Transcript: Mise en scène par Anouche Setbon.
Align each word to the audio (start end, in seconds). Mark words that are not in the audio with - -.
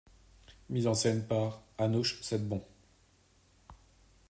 Mise 0.71 0.87
en 0.87 0.95
scène 0.95 1.27
par 1.27 1.61
Anouche 1.77 2.19
Setbon. 2.21 2.65